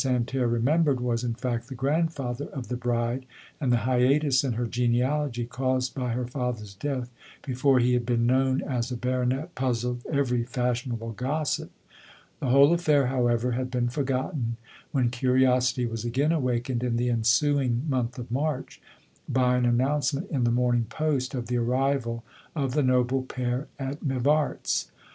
[0.25, 3.23] terre remembered, was, in fact, the grandfather of the bride,
[3.59, 7.11] and the hiatus in her genealogy, caused by her father's death
[7.45, 11.69] before he had been known as a baronet, puzzled every fashion able gossip.
[12.39, 14.57] The whole affair, however, had been forgotten,
[14.91, 18.81] when curiosity was again awakened in the ensuing month of March,
[19.29, 22.23] by an announcement in the Morning Post, of the arrival
[22.55, 24.87] of the noble pair at Mivarfs.